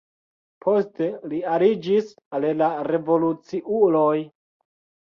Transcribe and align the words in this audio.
Poste 0.65 1.09
li 1.33 1.43
aliĝis 1.57 2.09
al 2.39 2.49
la 2.63 2.71
revoluciuloj. 2.91 4.17